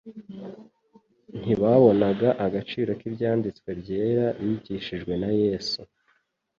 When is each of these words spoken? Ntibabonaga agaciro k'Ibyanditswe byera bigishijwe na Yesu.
Ntibabonaga 1.39 2.29
agaciro 2.45 2.91
k'Ibyanditswe 2.99 3.69
byera 3.79 4.25
bigishijwe 4.43 5.13
na 5.21 5.29
Yesu. 5.41 5.79